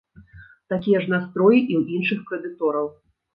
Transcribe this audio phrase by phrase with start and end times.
[0.73, 2.91] Такія ж настроі і ў іншых крэдытораў.